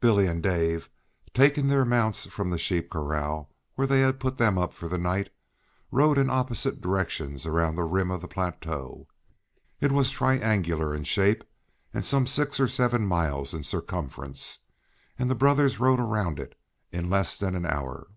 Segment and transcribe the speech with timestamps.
[0.00, 0.90] Billy and Dave
[1.34, 4.98] taking their mounts from the sheep corral, where they had put them up for the
[4.98, 5.30] night,
[5.92, 9.06] rode in opposite directions around the rim of the plateau.
[9.80, 11.44] It was triangular in shape,
[11.94, 14.58] and some six or seven miles in circumference;
[15.16, 16.58] and the brothers rode around it
[16.90, 18.08] in less than an hour.